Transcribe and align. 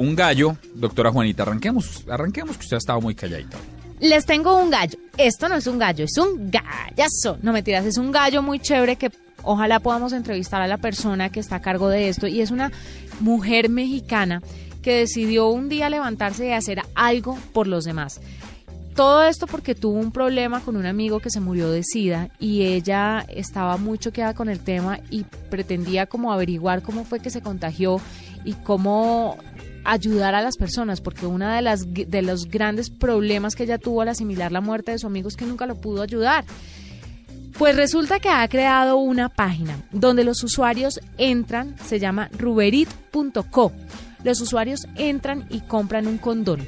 un 0.00 0.16
gallo, 0.16 0.56
doctora 0.74 1.12
Juanita, 1.12 1.42
arranquemos, 1.42 2.06
arranquemos 2.08 2.56
que 2.56 2.62
usted 2.62 2.76
ha 2.76 2.78
estado 2.78 3.02
muy 3.02 3.14
calladita. 3.14 3.58
Les 4.00 4.24
tengo 4.24 4.56
un 4.56 4.70
gallo. 4.70 4.98
Esto 5.18 5.46
no 5.46 5.56
es 5.56 5.66
un 5.66 5.78
gallo, 5.78 6.06
es 6.06 6.16
un 6.16 6.50
gallazo. 6.50 7.38
No 7.42 7.52
mentiras, 7.52 7.84
es 7.84 7.98
un 7.98 8.10
gallo 8.10 8.40
muy 8.40 8.60
chévere 8.60 8.96
que 8.96 9.10
ojalá 9.42 9.78
podamos 9.80 10.14
entrevistar 10.14 10.62
a 10.62 10.66
la 10.66 10.78
persona 10.78 11.28
que 11.28 11.40
está 11.40 11.56
a 11.56 11.60
cargo 11.60 11.90
de 11.90 12.08
esto. 12.08 12.26
Y 12.26 12.40
es 12.40 12.50
una 12.50 12.72
mujer 13.20 13.68
mexicana 13.68 14.40
que 14.80 15.00
decidió 15.00 15.48
un 15.48 15.68
día 15.68 15.90
levantarse 15.90 16.48
y 16.48 16.52
hacer 16.52 16.80
algo 16.94 17.38
por 17.52 17.66
los 17.66 17.84
demás. 17.84 18.22
Todo 18.94 19.24
esto 19.24 19.46
porque 19.46 19.74
tuvo 19.74 19.98
un 19.98 20.12
problema 20.12 20.60
con 20.60 20.76
un 20.76 20.86
amigo 20.86 21.20
que 21.20 21.30
se 21.30 21.40
murió 21.40 21.70
de 21.70 21.82
SIDA 21.84 22.30
y 22.38 22.62
ella 22.62 23.26
estaba 23.28 23.76
muy 23.76 23.98
choqueada 23.98 24.32
con 24.32 24.48
el 24.48 24.60
tema 24.60 24.98
y 25.10 25.24
pretendía 25.50 26.06
como 26.06 26.32
averiguar 26.32 26.82
cómo 26.82 27.04
fue 27.04 27.20
que 27.20 27.30
se 27.30 27.42
contagió 27.42 28.00
y 28.44 28.54
cómo 28.54 29.38
ayudar 29.90 30.34
a 30.34 30.42
las 30.42 30.56
personas, 30.56 31.00
porque 31.00 31.26
una 31.26 31.56
de 31.56 31.62
las 31.62 31.92
de 31.92 32.22
los 32.22 32.46
grandes 32.46 32.90
problemas 32.90 33.54
que 33.54 33.64
ella 33.64 33.78
tuvo 33.78 34.02
al 34.02 34.08
asimilar 34.08 34.52
la 34.52 34.60
muerte 34.60 34.92
de 34.92 34.98
su 34.98 35.06
amigo 35.06 35.28
es 35.28 35.36
que 35.36 35.46
nunca 35.46 35.66
lo 35.66 35.80
pudo 35.80 36.02
ayudar. 36.02 36.44
Pues 37.58 37.76
resulta 37.76 38.20
que 38.20 38.28
ha 38.28 38.46
creado 38.48 38.96
una 38.96 39.28
página 39.28 39.82
donde 39.90 40.24
los 40.24 40.42
usuarios 40.44 41.00
entran, 41.18 41.76
se 41.84 41.98
llama 41.98 42.30
ruberit.co. 42.38 43.72
Los 44.22 44.40
usuarios 44.40 44.86
entran 44.96 45.46
y 45.50 45.60
compran 45.60 46.06
un 46.06 46.18
condón, 46.18 46.66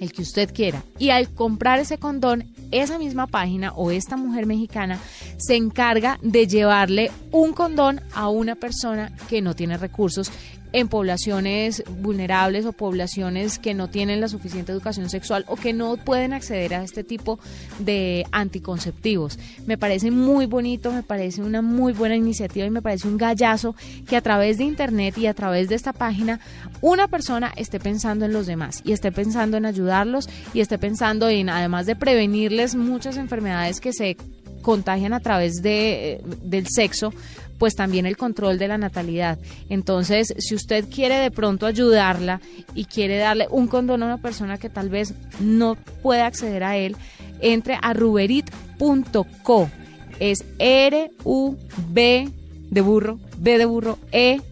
el 0.00 0.12
que 0.12 0.22
usted 0.22 0.52
quiera. 0.52 0.82
Y 0.98 1.10
al 1.10 1.30
comprar 1.30 1.78
ese 1.78 1.98
condón, 1.98 2.52
esa 2.72 2.98
misma 2.98 3.26
página 3.26 3.72
o 3.72 3.90
esta 3.90 4.16
mujer 4.16 4.46
mexicana 4.46 4.98
se 5.42 5.56
encarga 5.56 6.18
de 6.22 6.46
llevarle 6.46 7.10
un 7.32 7.52
condón 7.52 8.00
a 8.14 8.28
una 8.28 8.54
persona 8.54 9.12
que 9.28 9.42
no 9.42 9.54
tiene 9.54 9.76
recursos 9.76 10.30
en 10.72 10.88
poblaciones 10.88 11.84
vulnerables 12.00 12.64
o 12.64 12.72
poblaciones 12.72 13.58
que 13.58 13.74
no 13.74 13.88
tienen 13.88 14.20
la 14.20 14.28
suficiente 14.28 14.72
educación 14.72 15.10
sexual 15.10 15.44
o 15.48 15.56
que 15.56 15.72
no 15.72 15.96
pueden 15.96 16.32
acceder 16.32 16.74
a 16.74 16.82
este 16.82 17.04
tipo 17.04 17.38
de 17.78 18.24
anticonceptivos. 18.32 19.38
Me 19.66 19.76
parece 19.76 20.10
muy 20.10 20.46
bonito, 20.46 20.92
me 20.92 21.02
parece 21.02 21.42
una 21.42 21.60
muy 21.60 21.92
buena 21.92 22.16
iniciativa 22.16 22.64
y 22.64 22.70
me 22.70 22.82
parece 22.82 23.08
un 23.08 23.18
gallazo 23.18 23.74
que 24.08 24.16
a 24.16 24.22
través 24.22 24.58
de 24.58 24.64
internet 24.64 25.18
y 25.18 25.26
a 25.26 25.34
través 25.34 25.68
de 25.68 25.74
esta 25.74 25.92
página 25.92 26.40
una 26.80 27.08
persona 27.08 27.52
esté 27.56 27.78
pensando 27.78 28.24
en 28.24 28.32
los 28.32 28.46
demás 28.46 28.80
y 28.84 28.92
esté 28.92 29.12
pensando 29.12 29.56
en 29.56 29.66
ayudarlos 29.66 30.28
y 30.54 30.60
esté 30.60 30.78
pensando 30.78 31.28
en 31.28 31.50
además 31.50 31.86
de 31.86 31.96
prevenirles 31.96 32.74
muchas 32.74 33.16
enfermedades 33.16 33.80
que 33.80 33.92
se 33.92 34.16
contagian 34.62 35.12
a 35.12 35.20
través 35.20 35.62
de, 35.62 36.22
del 36.42 36.66
sexo, 36.68 37.12
pues 37.58 37.74
también 37.76 38.06
el 38.06 38.16
control 38.16 38.58
de 38.58 38.68
la 38.68 38.78
natalidad. 38.78 39.38
Entonces, 39.68 40.34
si 40.38 40.54
usted 40.54 40.86
quiere 40.88 41.16
de 41.16 41.30
pronto 41.30 41.66
ayudarla 41.66 42.40
y 42.74 42.86
quiere 42.86 43.18
darle 43.18 43.46
un 43.50 43.68
condón 43.68 44.02
a 44.02 44.06
una 44.06 44.18
persona 44.18 44.58
que 44.58 44.70
tal 44.70 44.88
vez 44.88 45.14
no 45.38 45.76
puede 46.02 46.22
acceder 46.22 46.64
a 46.64 46.76
él, 46.76 46.96
entre 47.40 47.78
a 47.80 47.92
ruberit.co. 47.92 49.70
Es 50.18 50.44
R-U-B 50.58 52.28
de 52.70 52.80
burro, 52.80 53.18
B 53.38 53.58
de 53.58 53.64
burro, 53.66 53.98
E-R-I-T.co. 54.12 54.42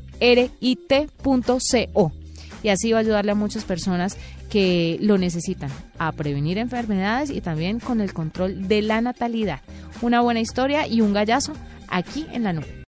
Y 2.62 2.68
así 2.68 2.92
va 2.92 2.98
a 2.98 3.00
ayudarle 3.00 3.32
a 3.32 3.34
muchas 3.34 3.64
personas 3.64 4.16
que 4.50 4.98
lo 5.00 5.18
necesitan, 5.18 5.70
a 5.98 6.12
prevenir 6.12 6.58
enfermedades 6.58 7.30
y 7.30 7.40
también 7.40 7.80
con 7.80 8.00
el 8.00 8.12
control 8.12 8.68
de 8.68 8.82
la 8.82 9.00
natalidad. 9.00 9.60
Una 10.02 10.20
buena 10.20 10.40
historia 10.40 10.86
y 10.86 11.00
un 11.00 11.12
gallazo 11.12 11.52
aquí 11.88 12.26
en 12.32 12.44
la 12.44 12.52
nube. 12.52 12.79